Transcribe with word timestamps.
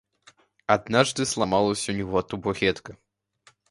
Однажды 0.65 1.27
сломалась 1.27 1.87
у 1.87 1.91
него 1.93 2.23
табуретка. 2.23 2.97